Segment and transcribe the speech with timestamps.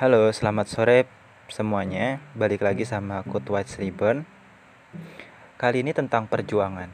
[0.00, 1.04] Halo, selamat sore
[1.52, 2.24] semuanya.
[2.32, 4.24] Balik lagi sama aku White Ribbon.
[5.60, 6.88] Kali ini tentang perjuangan.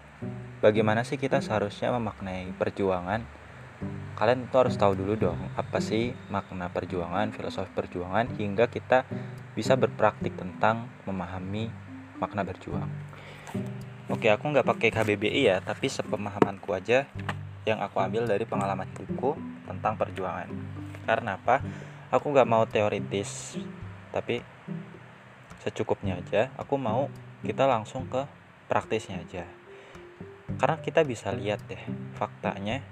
[0.59, 3.23] Bagaimana sih kita seharusnya memaknai perjuangan?
[4.19, 9.07] Kalian tuh harus tahu dulu dong, apa sih makna perjuangan, filosofi perjuangan, hingga kita
[9.55, 11.71] bisa berpraktik tentang memahami
[12.19, 12.91] makna berjuang.
[14.11, 17.07] Oke, aku nggak pakai KBBI ya, tapi sepemahamanku aja
[17.71, 20.51] yang aku ambil dari pengalaman hidupku tentang perjuangan.
[21.07, 21.63] Karena apa?
[22.11, 23.59] Aku nggak mau teoritis
[24.15, 24.41] tapi
[25.63, 27.11] secukupnya aja aku mau
[27.43, 28.27] kita langsung ke
[28.67, 29.45] praktisnya aja.
[30.57, 31.81] Karena kita bisa lihat deh
[32.19, 32.83] faktanya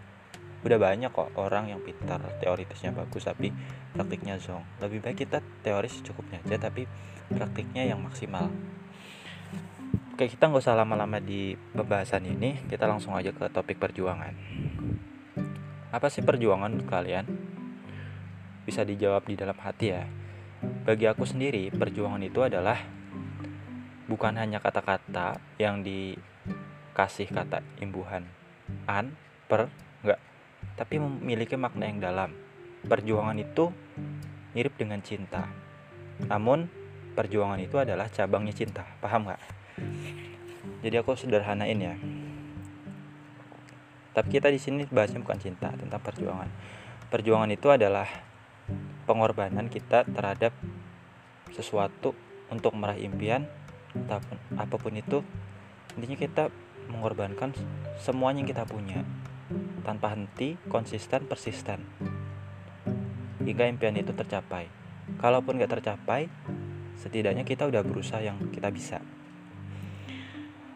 [0.64, 3.52] udah banyak kok orang yang pintar teoritisnya bagus tapi
[3.92, 4.64] praktiknya zong.
[4.80, 6.88] Lebih baik kita teori secukupnya aja tapi
[7.28, 8.48] praktiknya yang maksimal.
[10.14, 14.34] Oke kita nggak usah lama-lama di pembahasan ini kita langsung aja ke topik perjuangan.
[15.90, 17.26] Apa sih perjuangan kalian
[18.64, 20.04] bisa dijawab di dalam hati ya.
[20.84, 22.80] Bagi aku sendiri, perjuangan itu adalah
[24.08, 28.24] bukan hanya kata-kata yang dikasih kata imbuhan
[28.88, 29.12] an,
[29.48, 29.68] per,
[30.00, 30.20] enggak,
[30.76, 32.30] tapi memiliki makna yang dalam.
[32.84, 33.72] Perjuangan itu
[34.52, 35.48] mirip dengan cinta.
[36.28, 36.68] Namun,
[37.16, 38.84] perjuangan itu adalah cabangnya cinta.
[39.00, 39.40] Paham nggak?
[40.84, 41.96] Jadi aku sederhanain ya.
[44.14, 46.46] Tapi kita di sini bahasnya bukan cinta, tentang perjuangan.
[47.08, 48.06] Perjuangan itu adalah
[49.04, 50.56] pengorbanan kita terhadap
[51.52, 52.16] sesuatu
[52.50, 53.46] untuk meraih impian
[53.94, 55.22] apa pun, apa pun itu
[55.94, 56.44] intinya kita
[56.90, 57.54] mengorbankan
[58.02, 59.00] semuanya yang kita punya
[59.86, 61.84] tanpa henti konsisten persisten.
[63.44, 64.66] Hingga impian itu tercapai.
[65.20, 66.32] Kalaupun gak tercapai
[66.96, 68.98] setidaknya kita udah berusaha yang kita bisa.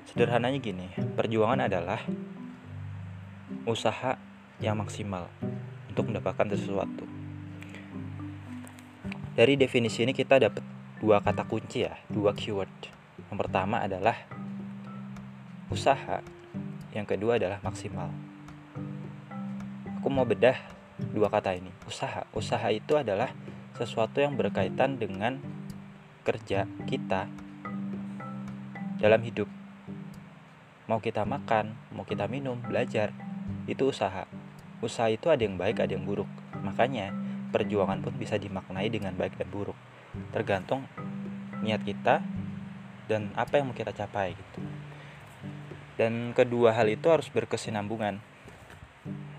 [0.05, 2.01] Sederhananya gini perjuangan adalah
[3.65, 4.21] usaha
[4.61, 5.29] yang maksimal
[5.89, 7.18] untuk mendapatkan sesuatu
[9.39, 10.67] dari definisi ini kita dapat
[10.99, 12.91] dua kata kunci ya, dua keyword.
[13.31, 14.27] Yang pertama adalah
[15.71, 16.19] usaha,
[16.91, 18.11] yang kedua adalah maksimal.
[20.03, 20.59] Aku mau bedah
[21.15, 21.71] dua kata ini.
[21.87, 23.31] Usaha, usaha itu adalah
[23.79, 25.39] sesuatu yang berkaitan dengan
[26.27, 27.31] kerja kita
[28.99, 29.47] dalam hidup.
[30.91, 33.15] Mau kita makan, mau kita minum, belajar,
[33.71, 34.27] itu usaha.
[34.83, 36.27] Usaha itu ada yang baik, ada yang buruk.
[36.59, 39.77] Makanya perjuangan pun bisa dimaknai dengan baik dan buruk.
[40.33, 40.85] Tergantung
[41.65, 42.23] niat kita
[43.09, 44.61] dan apa yang mau kita capai gitu.
[45.99, 48.23] Dan kedua hal itu harus berkesinambungan.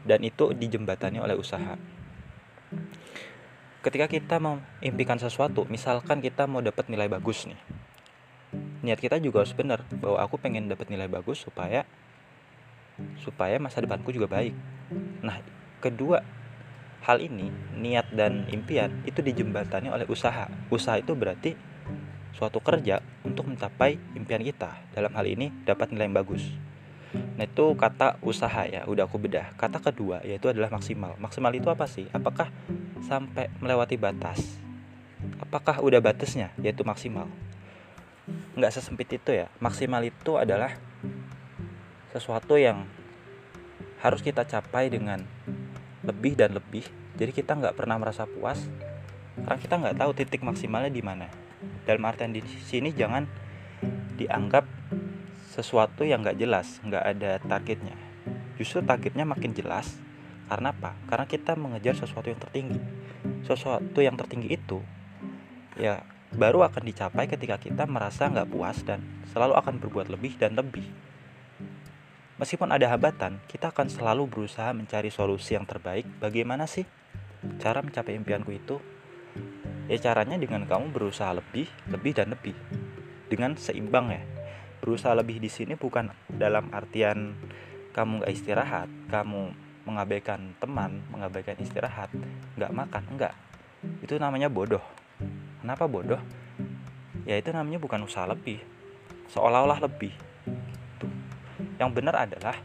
[0.04, 1.78] Dan itu dijembatani oleh usaha.
[3.80, 7.60] Ketika kita mau impikan sesuatu misalkan kita mau dapat nilai bagus nih.
[8.84, 11.88] Niat kita juga harus benar bahwa aku pengen dapat nilai bagus supaya
[13.24, 14.52] supaya masa depanku juga baik.
[15.24, 15.40] Nah
[15.80, 16.20] kedua
[17.10, 20.46] hal ini, niat dan impian itu dijembatani oleh usaha.
[20.70, 21.58] Usaha itu berarti
[22.38, 24.78] suatu kerja untuk mencapai impian kita.
[24.94, 26.46] Dalam hal ini dapat nilai yang bagus.
[27.10, 29.58] Nah itu kata usaha ya, udah aku bedah.
[29.58, 31.18] Kata kedua yaitu adalah maksimal.
[31.18, 32.06] Maksimal itu apa sih?
[32.14, 32.54] Apakah
[33.02, 34.62] sampai melewati batas?
[35.42, 37.26] Apakah udah batasnya yaitu maksimal?
[38.54, 39.50] Nggak sesempit itu ya.
[39.58, 40.78] Maksimal itu adalah
[42.14, 42.86] sesuatu yang
[44.06, 45.26] harus kita capai dengan
[46.10, 46.84] lebih dan lebih
[47.20, 48.64] jadi kita nggak pernah merasa puas
[49.44, 51.28] karena kita nggak tahu titik maksimalnya di mana.
[51.84, 53.28] Dalam artian di sini jangan
[54.16, 54.64] dianggap
[55.52, 57.96] sesuatu yang nggak jelas nggak ada targetnya.
[58.56, 60.00] Justru targetnya makin jelas
[60.48, 60.96] karena apa?
[61.12, 62.80] Karena kita mengejar sesuatu yang tertinggi.
[63.44, 64.80] Sesuatu yang tertinggi itu
[65.76, 69.04] ya baru akan dicapai ketika kita merasa nggak puas dan
[69.36, 70.88] selalu akan berbuat lebih dan lebih
[72.40, 76.08] Meskipun ada hambatan, kita akan selalu berusaha mencari solusi yang terbaik.
[76.24, 76.88] Bagaimana sih
[77.60, 78.80] cara mencapai impianku itu?
[79.92, 82.56] Ya caranya dengan kamu berusaha lebih, lebih dan lebih.
[83.28, 84.24] Dengan seimbang ya.
[84.80, 87.36] Berusaha lebih di sini bukan dalam artian
[87.92, 89.52] kamu gak istirahat, kamu
[89.84, 92.08] mengabaikan teman, mengabaikan istirahat,
[92.56, 93.36] nggak makan, enggak.
[94.00, 94.86] Itu namanya bodoh.
[95.60, 96.24] Kenapa bodoh?
[97.28, 98.64] Ya itu namanya bukan usaha lebih.
[99.28, 100.30] Seolah-olah lebih
[101.80, 102.60] yang benar adalah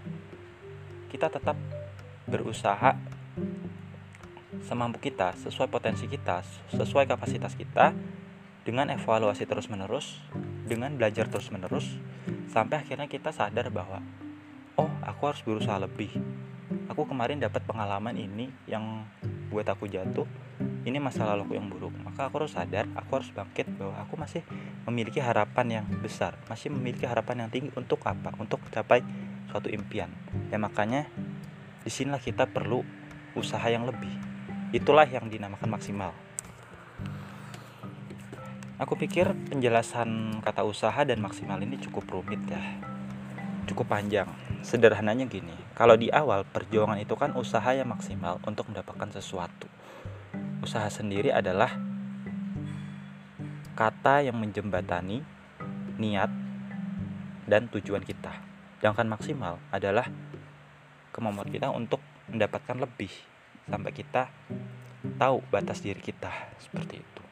[1.09, 1.55] kita tetap
[2.27, 2.99] berusaha
[4.67, 6.43] semampu kita, sesuai potensi kita,
[6.75, 7.95] sesuai kapasitas kita,
[8.65, 10.19] dengan evaluasi terus-menerus,
[10.67, 12.01] dengan belajar terus-menerus,
[12.49, 14.01] sampai akhirnya kita sadar bahwa,
[14.81, 16.11] oh, aku harus berusaha lebih.
[16.89, 19.05] Aku kemarin dapat pengalaman ini yang
[19.53, 20.27] buat aku jatuh,
[20.85, 24.43] ini masa laluku yang buruk maka aku harus sadar aku harus bangkit bahwa aku masih
[24.89, 29.01] memiliki harapan yang besar masih memiliki harapan yang tinggi untuk apa untuk mencapai
[29.49, 30.13] suatu impian
[30.53, 31.09] ya makanya
[31.85, 32.85] di sinilah kita perlu
[33.35, 34.13] usaha yang lebih
[34.75, 36.15] itulah yang dinamakan maksimal
[38.75, 42.59] Aku pikir penjelasan kata usaha dan maksimal ini cukup rumit ya.
[43.71, 44.27] Cukup panjang.
[44.67, 49.71] Sederhananya gini, kalau di awal perjuangan itu kan usaha yang maksimal untuk mendapatkan sesuatu.
[50.65, 51.77] Usaha sendiri adalah
[53.77, 55.21] kata yang menjembatani
[56.01, 56.33] niat
[57.45, 58.33] dan tujuan kita.
[58.81, 60.09] Sedangkan maksimal adalah
[61.13, 62.01] kemampuan kita untuk
[62.33, 63.13] mendapatkan lebih
[63.69, 64.33] sampai kita
[65.21, 67.23] tahu batas diri kita seperti itu.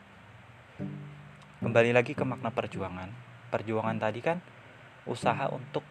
[1.64, 3.08] Kembali lagi ke makna perjuangan.
[3.48, 4.44] Perjuangan tadi kan
[5.08, 5.88] usaha untuk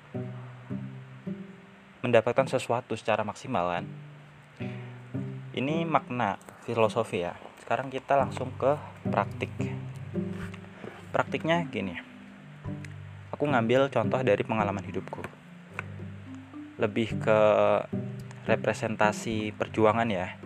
[2.06, 4.11] mendapatkan sesuatu secara maksimal kan
[5.52, 7.36] ini makna filosofi ya.
[7.60, 8.80] Sekarang kita langsung ke
[9.12, 9.52] praktik.
[11.12, 12.00] Praktiknya gini.
[13.36, 15.20] Aku ngambil contoh dari pengalaman hidupku.
[16.80, 17.40] Lebih ke
[18.48, 20.40] representasi perjuangan ya.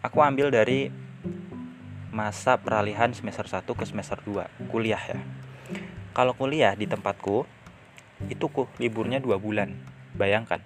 [0.00, 0.88] Aku ambil dari
[2.08, 5.20] masa peralihan semester 1 ke semester 2 kuliah ya.
[6.16, 7.44] Kalau kuliah di tempatku
[8.26, 9.70] itu ku liburnya dua bulan.
[10.18, 10.58] Bayangkan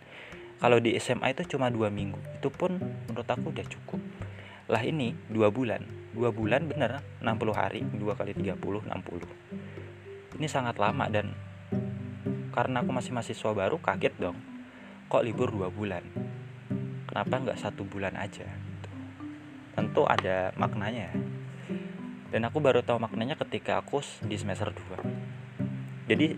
[0.63, 2.23] kalau di SMA itu cuma dua minggu.
[2.39, 2.79] Itu pun
[3.11, 3.99] menurut aku udah cukup.
[4.71, 5.83] Lah ini dua bulan.
[6.15, 11.33] Dua bulan bener 60 hari dua kali 30 60 ini sangat lama dan
[12.53, 14.37] karena aku masih mahasiswa baru kaget dong.
[15.09, 16.05] Kok libur dua bulan?
[17.09, 18.49] Kenapa nggak satu bulan aja?
[19.77, 21.13] Tentu ada maknanya.
[22.33, 25.33] Dan aku baru tahu maknanya ketika aku di semester 2
[26.11, 26.35] jadi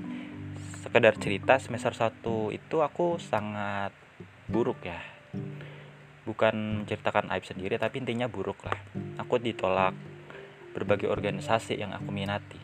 [0.84, 2.20] sekedar cerita semester 1
[2.52, 3.90] itu aku sangat
[4.48, 5.00] buruk ya.
[6.24, 8.78] Bukan menceritakan aib sendiri tapi intinya buruk lah.
[9.20, 9.92] Aku ditolak
[10.72, 12.60] berbagai organisasi yang aku minati.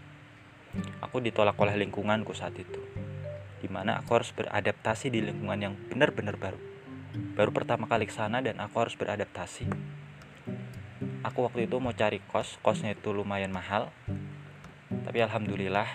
[1.05, 2.81] Aku ditolak oleh lingkunganku saat itu
[3.61, 6.57] di mana aku harus beradaptasi di lingkungan yang benar-benar baru.
[7.37, 9.69] Baru pertama kali ke sana dan aku harus beradaptasi.
[11.21, 13.93] Aku waktu itu mau cari kos kosnya itu lumayan mahal.
[14.89, 15.87] Tapi alhamdulillah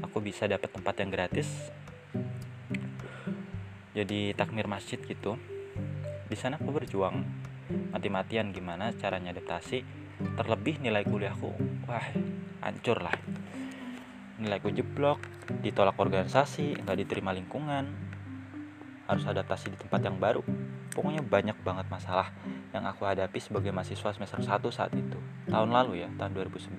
[0.00, 1.68] aku bisa dapat tempat yang gratis
[3.90, 5.34] jadi takmir masjid gitu.
[6.30, 7.26] Di sana aku berjuang
[7.90, 9.82] mati-matian gimana caranya adaptasi
[10.38, 11.50] terlebih nilai kuliahku
[11.90, 12.06] wah
[12.62, 13.14] hancur lah.
[14.40, 15.20] Nilaiku jeblok
[15.60, 17.90] ditolak organisasi nggak diterima lingkungan.
[19.10, 20.46] Harus adaptasi di tempat yang baru.
[20.94, 22.30] Pokoknya banyak banget masalah
[22.70, 25.18] yang aku hadapi sebagai mahasiswa semester 1 saat itu.
[25.50, 26.78] Tahun lalu ya tahun 2019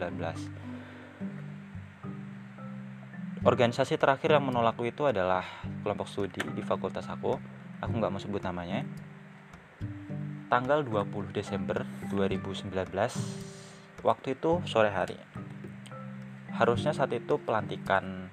[3.41, 5.41] organisasi terakhir yang menolakku itu adalah
[5.81, 7.33] kelompok studi di fakultas aku.
[7.81, 8.85] Aku nggak mau sebut namanya.
[10.45, 11.81] Tanggal 20 Desember
[12.13, 12.69] 2019
[14.05, 15.17] waktu itu sore hari.
[16.53, 18.29] Harusnya saat itu pelantikan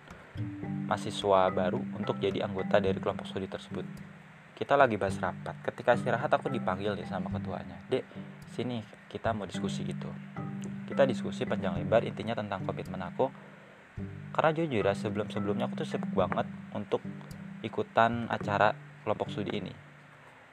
[0.84, 3.88] mahasiswa baru untuk jadi anggota dari kelompok studi tersebut.
[4.52, 5.56] Kita lagi bahas rapat.
[5.64, 7.81] Ketika istirahat aku dipanggil nih sama ketuanya.
[7.88, 8.04] Dek
[8.52, 10.12] sini kita mau diskusi gitu.
[10.84, 13.32] Kita diskusi panjang lebar intinya tentang komitmen aku
[14.38, 17.02] karena jujur ya sebelum sebelumnya aku tuh sibuk banget untuk
[17.67, 18.70] ikutan acara
[19.02, 19.75] kelompok studi ini.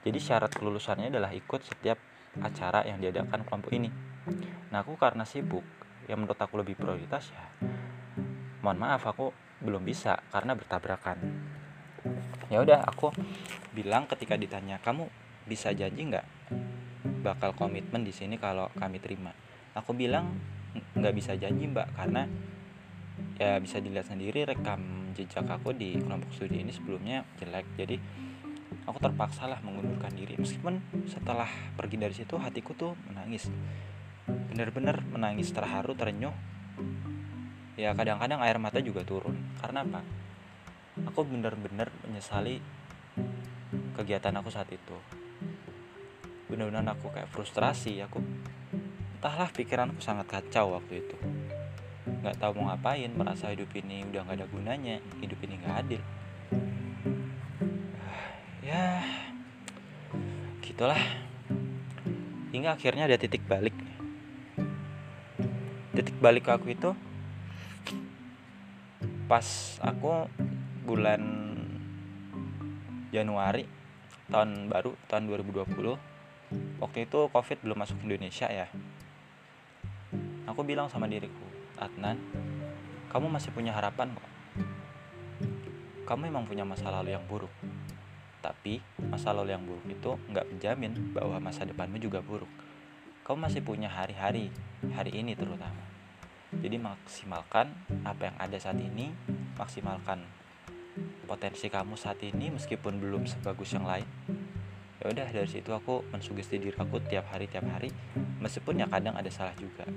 [0.01, 2.01] Jadi syarat kelulusannya adalah ikut setiap
[2.41, 3.93] acara yang diadakan kelompok ini.
[4.73, 5.61] Nah aku karena sibuk
[6.09, 7.45] yang menurut aku lebih prioritas ya
[8.65, 9.29] mohon maaf aku
[9.61, 11.21] belum bisa karena bertabrakan.
[12.49, 13.13] Ya udah aku
[13.77, 15.05] bilang ketika ditanya kamu
[15.45, 16.25] bisa janji nggak
[17.21, 19.29] bakal komitmen di sini kalau kami terima?
[19.77, 20.33] Aku bilang
[20.97, 22.25] nggak bisa janji mbak karena
[23.35, 27.67] ya bisa dilihat sendiri rekam jejak aku di kelompok studi ini sebelumnya jelek.
[27.75, 27.95] Jadi
[28.87, 30.39] aku terpaksa lah mengundurkan diri.
[30.39, 33.51] Meskipun setelah pergi dari situ hatiku tuh menangis.
[34.25, 36.35] Bener-bener menangis terharu terenyuh.
[37.75, 39.35] Ya kadang-kadang air mata juga turun.
[39.59, 39.99] Karena apa?
[41.11, 42.63] Aku benar-benar menyesali
[43.99, 44.95] kegiatan aku saat itu.
[46.47, 47.99] Benar-benar aku kayak frustrasi.
[48.07, 48.23] Aku
[49.19, 51.17] entahlah pikiranku sangat kacau waktu itu
[52.05, 56.01] nggak tahu mau ngapain merasa hidup ini udah nggak ada gunanya hidup ini nggak adil.
[58.65, 59.01] Ya
[60.61, 60.97] gitulah.
[62.53, 63.73] Hingga akhirnya ada titik balik.
[65.97, 66.93] Titik balik aku itu
[69.25, 70.29] pas aku
[70.85, 71.21] bulan
[73.09, 73.65] Januari
[74.29, 78.69] tahun baru tahun 2020 waktu itu covid belum masuk ke Indonesia ya.
[80.45, 82.19] Aku bilang sama diriku Adnan
[83.15, 84.27] kamu masih punya harapan kok.
[86.03, 87.49] Kamu emang punya masa lalu yang buruk.
[88.43, 92.51] Tapi masa lalu yang buruk itu nggak menjamin bahwa masa depanmu juga buruk.
[93.23, 94.51] Kamu masih punya hari-hari
[94.91, 95.79] hari ini terutama.
[96.59, 97.71] Jadi maksimalkan
[98.03, 99.15] apa yang ada saat ini
[99.55, 100.27] maksimalkan
[101.23, 104.05] potensi kamu saat ini meskipun belum sebagus yang lain.
[104.99, 107.95] Ya udah dari situ aku mensugesti diri aku tiap hari tiap hari.
[108.43, 109.87] Meskipun ya kadang ada salah juga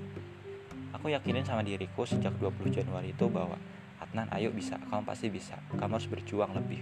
[0.93, 3.57] aku yakinin sama diriku sejak 20 Januari itu bahwa
[3.99, 5.59] Adnan ayo bisa kamu pasti bisa.
[5.75, 6.79] Kamu harus berjuang lebih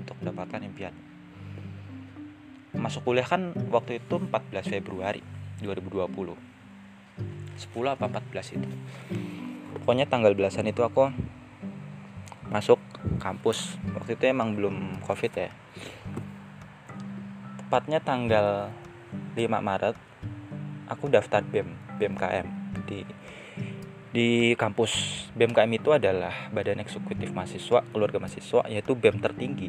[0.00, 0.90] untuk mendapatkan impian.
[2.72, 5.20] Masuk kuliah kan waktu itu 14 Februari
[5.60, 8.68] 2020 10 apa 14 itu.
[9.76, 11.12] Pokoknya tanggal belasan itu aku
[12.48, 12.80] masuk
[13.20, 13.76] kampus.
[13.92, 15.52] Waktu itu emang belum covid ya.
[17.60, 18.72] Tepatnya tanggal
[19.36, 19.96] 5 Maret
[20.88, 21.68] aku daftar BEM
[22.00, 23.00] BMKM di
[24.16, 24.92] di kampus
[25.36, 29.68] BMKM itu adalah Badan Eksekutif Mahasiswa Keluarga Mahasiswa yaitu BEM tertinggi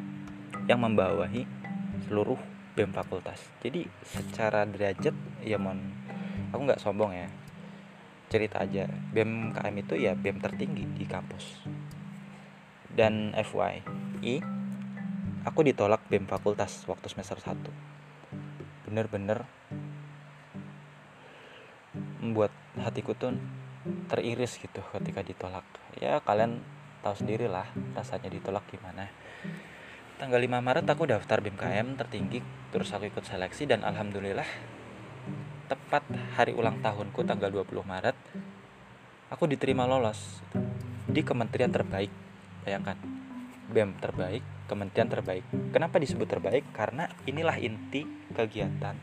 [0.71, 1.43] yang membawahi
[2.07, 2.39] seluruh
[2.75, 3.43] BEM fakultas.
[3.59, 5.11] Jadi secara derajat
[5.43, 5.79] ya mon
[6.55, 7.27] aku nggak sombong ya.
[8.31, 11.67] Cerita aja BMKM itu ya BEM tertinggi di kampus.
[12.87, 14.39] Dan FYI
[15.43, 17.97] aku ditolak BEM fakultas waktu semester 1
[18.87, 19.43] bener-bener
[22.21, 23.33] membuat hatiku tuh
[24.11, 25.65] teriris gitu ketika ditolak.
[25.97, 26.61] Ya kalian
[27.01, 29.09] tahu sendiri lah rasanya ditolak gimana.
[30.17, 32.41] Tanggal 5 Maret aku daftar BMKM tertinggi
[32.73, 34.47] terus aku ikut seleksi dan alhamdulillah
[35.69, 38.17] tepat hari ulang tahunku tanggal 20 Maret
[39.29, 40.41] aku diterima lolos
[41.05, 42.09] di kementerian terbaik
[42.65, 42.97] bayangkan.
[43.67, 45.43] BEM terbaik kementerian terbaik.
[45.71, 46.67] Kenapa disebut terbaik?
[46.75, 48.03] Karena inilah inti
[48.35, 48.95] kegiatan.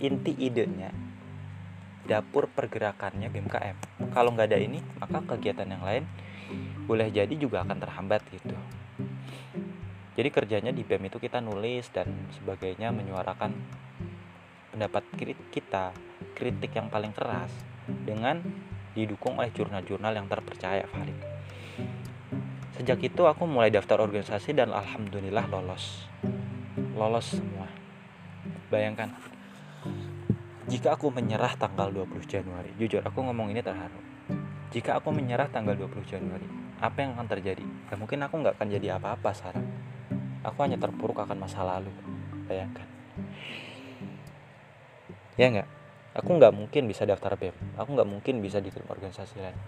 [0.00, 1.09] Inti idenya
[2.08, 3.76] dapur pergerakannya BMKM.
[4.12, 6.04] Kalau nggak ada ini, maka kegiatan yang lain
[6.84, 8.56] boleh jadi juga akan terhambat gitu.
[10.18, 13.54] Jadi kerjanya di BEM itu kita nulis dan sebagainya menyuarakan
[14.74, 15.06] pendapat
[15.54, 15.94] kita,
[16.34, 17.48] kritik yang paling keras
[17.86, 18.42] dengan
[18.92, 21.14] didukung oleh jurnal-jurnal yang terpercaya valid.
[22.74, 26.08] Sejak itu aku mulai daftar organisasi dan alhamdulillah lolos.
[26.96, 27.70] Lolos semua.
[28.72, 29.14] Bayangkan
[30.70, 33.98] jika aku menyerah tanggal 20 Januari, jujur aku ngomong ini terharu.
[34.70, 36.46] Jika aku menyerah tanggal 20 Januari,
[36.78, 37.66] apa yang akan terjadi?
[37.90, 39.66] Ya mungkin aku nggak akan jadi apa-apa sekarang.
[40.46, 41.90] Aku hanya terpuruk akan masa lalu.
[42.46, 42.86] Bayangkan.
[45.34, 45.68] Ya nggak?
[46.22, 47.74] Aku nggak mungkin bisa daftar BEM.
[47.74, 49.58] Aku nggak mungkin bisa diterima organisasi lain.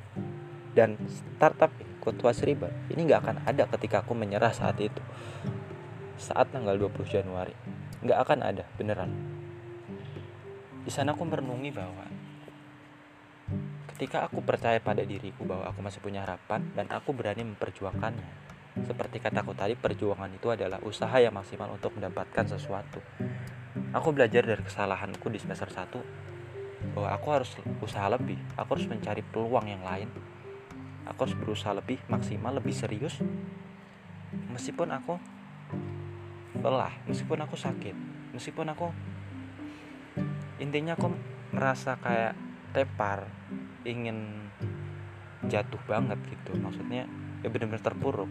[0.71, 5.03] Dan startup Kotwa Seriba ini nggak akan ada ketika aku menyerah saat itu.
[6.15, 7.59] Saat tanggal 20 Januari.
[8.07, 9.32] Nggak akan ada, beneran
[10.83, 12.07] di sana aku merenungi bahwa
[13.95, 18.51] ketika aku percaya pada diriku bahwa aku masih punya harapan dan aku berani memperjuangkannya.
[18.83, 22.99] Seperti kataku tadi, perjuangan itu adalah usaha yang maksimal untuk mendapatkan sesuatu.
[23.93, 29.23] Aku belajar dari kesalahanku di semester 1 bahwa aku harus usaha lebih, aku harus mencari
[29.23, 30.09] peluang yang lain.
[31.07, 33.21] Aku harus berusaha lebih maksimal, lebih serius.
[34.51, 35.21] Meskipun aku
[36.59, 37.95] lelah, meskipun aku sakit,
[38.33, 38.89] meskipun aku
[40.63, 41.11] intinya aku
[41.51, 42.39] merasa kayak
[42.71, 43.27] tepar
[43.83, 44.49] ingin
[45.51, 46.55] jatuh banget gitu.
[46.55, 47.11] Maksudnya
[47.43, 48.31] ya benar-benar terpuruk.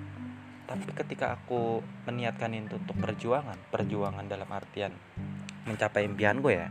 [0.66, 4.96] Tapi ketika aku meniatkan itu untuk perjuangan perjuangan dalam artian
[5.68, 6.70] mencapai impian gue ya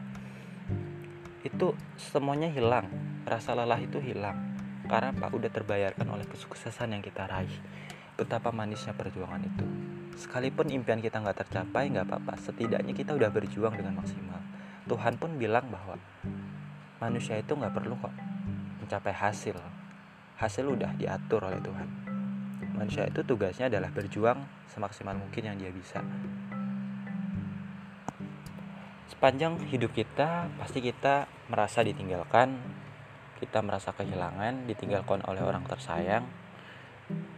[1.44, 2.88] itu semuanya hilang.
[3.28, 4.56] Rasa lelah itu hilang.
[4.88, 7.52] Karena pak udah terbayarkan oleh kesuksesan yang kita raih.
[8.16, 9.64] Betapa manisnya perjuangan itu.
[10.16, 12.36] Sekalipun impian kita nggak tercapai nggak apa-apa.
[12.40, 14.40] Setidaknya kita udah berjuang dengan maksimal
[14.88, 16.00] Tuhan pun bilang bahwa
[17.00, 18.12] manusia itu nggak perlu kok
[18.80, 19.56] mencapai hasil.
[20.40, 21.88] Hasil udah diatur oleh Tuhan.
[22.76, 24.40] Manusia itu tugasnya adalah berjuang
[24.72, 26.00] semaksimal mungkin yang dia bisa.
[29.12, 32.56] Sepanjang hidup kita pasti kita merasa ditinggalkan
[33.40, 36.28] kita merasa kehilangan ditinggalkan oleh orang tersayang.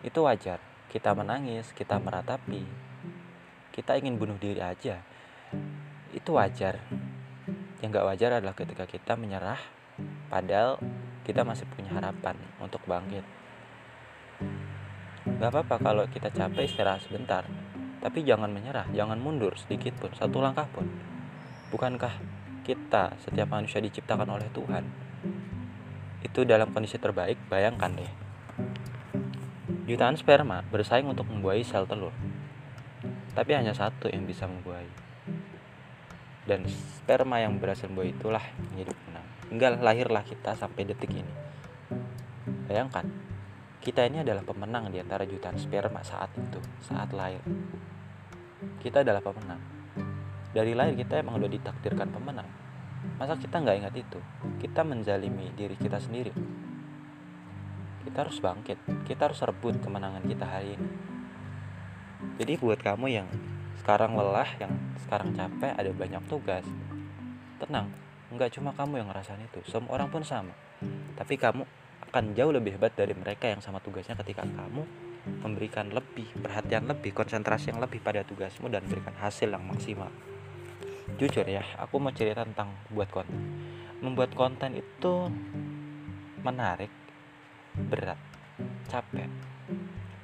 [0.03, 0.59] Itu wajar.
[0.91, 2.67] Kita menangis kita meratapi.
[3.71, 4.99] Kita ingin bunuh diri aja.
[6.11, 6.83] Itu wajar
[7.83, 9.59] yang gak wajar adalah ketika kita menyerah
[10.31, 10.79] padahal
[11.27, 13.27] kita masih punya harapan untuk bangkit.
[15.27, 17.43] Gak apa-apa kalau kita capek istirahat sebentar
[17.99, 20.87] tapi jangan menyerah jangan mundur sedikit pun satu langkah pun.
[21.75, 22.15] Bukankah
[22.63, 24.87] kita setiap manusia diciptakan oleh Tuhan?
[26.23, 28.13] Itu dalam kondisi terbaik bayangkan deh.
[29.91, 32.15] Jutaan sperma bersaing untuk membuahi sel telur.
[33.35, 35.12] Tapi hanya satu yang bisa membuahi
[36.47, 41.35] dan sperma yang berhasil membuat itulah menjadi pemenang hingga lahirlah kita sampai detik ini.
[42.67, 43.05] Bayangkan
[43.83, 47.43] kita ini adalah pemenang di antara jutaan sperma saat itu saat lahir.
[48.79, 49.61] Kita adalah pemenang.
[50.53, 52.49] Dari lahir kita emang udah ditakdirkan pemenang.
[53.19, 54.19] Masa kita nggak ingat itu?
[54.63, 56.31] Kita menzalimi diri kita sendiri.
[58.07, 58.79] Kita harus bangkit.
[59.07, 60.89] Kita harus rebut kemenangan kita hari ini.
[62.39, 63.29] Jadi buat kamu yang
[63.83, 64.71] sekarang lelah yang
[65.03, 66.63] sekarang capek ada banyak tugas.
[67.59, 67.91] Tenang
[68.31, 70.55] nggak cuma kamu yang ngerasain itu semua orang pun sama.
[71.19, 71.67] Tapi kamu
[72.07, 74.87] akan jauh lebih hebat dari mereka yang sama tugasnya ketika kamu
[75.43, 80.15] memberikan lebih perhatian lebih konsentrasi yang lebih pada tugasmu dan berikan hasil yang maksimal.
[81.19, 83.35] Jujur ya aku mau cerita tentang buat konten.
[83.99, 85.27] Membuat konten itu
[86.39, 86.91] menarik
[87.75, 88.19] berat
[88.87, 89.27] capek.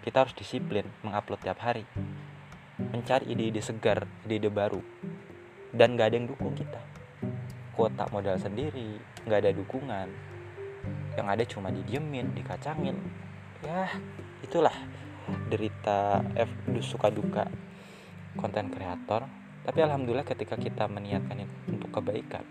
[0.07, 1.83] Kita harus disiplin mengupload tiap hari
[2.79, 4.81] mencari ide-ide segar ide-ide baru.
[5.75, 6.81] Dan gak ada yang dukung kita.
[7.75, 10.09] Kuota modal sendiri nggak ada dukungan.
[11.15, 12.97] Yang ada cuma didiemin dikacangin.
[13.63, 13.91] Ya
[14.43, 14.75] itulah
[15.53, 17.47] derita F suka duka
[18.35, 19.29] konten kreator.
[19.63, 22.47] Tapi alhamdulillah ketika kita meniatkan untuk kebaikan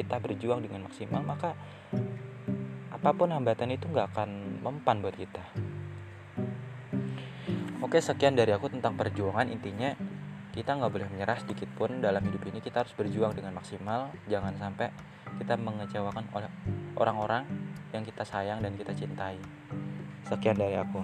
[0.00, 1.52] kita berjuang dengan maksimal maka
[2.88, 5.44] apa pun hambatan itu nggak akan mempan buat kita
[7.80, 9.48] oke sekian dari aku tentang perjuangan.
[9.48, 9.96] Intinya
[10.52, 12.00] kita nggak boleh menyerah sedikit pun.
[12.04, 14.12] Dalam hidup ini kita harus berjuang dengan maksimal.
[14.28, 14.88] Jangan sampai
[15.40, 16.50] kita mengecewakan oleh
[16.94, 17.48] orang-orang
[17.96, 19.40] yang kita sayang dan kita cintai.
[20.28, 21.02] Sekian dari aku